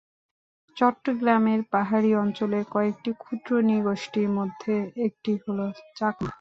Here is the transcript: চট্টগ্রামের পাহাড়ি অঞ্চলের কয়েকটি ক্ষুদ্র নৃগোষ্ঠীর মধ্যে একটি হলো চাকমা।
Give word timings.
চট্টগ্রামের 0.77 1.61
পাহাড়ি 1.73 2.11
অঞ্চলের 2.15 2.63
কয়েকটি 2.71 3.11
ক্ষুদ্র 3.19 3.51
নৃগোষ্ঠীর 3.67 4.29
মধ্যে 4.37 4.73
একটি 5.07 5.31
হলো 5.43 5.65
চাকমা। 5.97 6.29